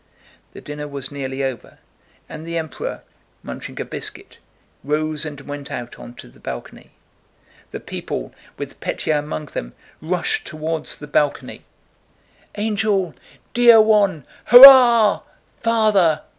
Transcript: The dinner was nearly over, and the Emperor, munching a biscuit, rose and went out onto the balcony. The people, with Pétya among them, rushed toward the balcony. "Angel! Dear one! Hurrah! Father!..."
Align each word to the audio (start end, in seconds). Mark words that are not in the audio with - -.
The 0.53 0.61
dinner 0.61 0.87
was 0.87 1.11
nearly 1.11 1.43
over, 1.43 1.77
and 2.27 2.43
the 2.43 2.57
Emperor, 2.57 3.03
munching 3.43 3.79
a 3.79 3.85
biscuit, 3.85 4.39
rose 4.83 5.25
and 5.25 5.39
went 5.41 5.69
out 5.69 5.99
onto 5.99 6.27
the 6.27 6.39
balcony. 6.39 6.89
The 7.69 7.81
people, 7.81 8.33
with 8.57 8.79
Pétya 8.79 9.19
among 9.19 9.45
them, 9.53 9.75
rushed 10.01 10.47
toward 10.47 10.85
the 10.87 11.05
balcony. 11.05 11.65
"Angel! 12.57 13.13
Dear 13.53 13.79
one! 13.79 14.25
Hurrah! 14.45 15.21
Father!..." 15.61 16.23